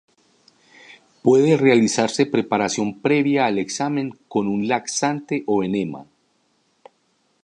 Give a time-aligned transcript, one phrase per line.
[1.21, 6.07] Puede realizarse preparación previa al examen con un laxante o enema.